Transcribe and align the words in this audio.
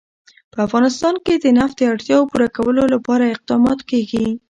په 0.53 0.57
افغانستان 0.67 1.15
کې 1.25 1.33
د 1.37 1.45
نفت 1.57 1.75
د 1.79 1.83
اړتیاوو 1.93 2.29
پوره 2.31 2.47
کولو 2.57 2.83
لپاره 2.93 3.23
اقدامات 3.33 3.79
کېږي. 3.89 4.25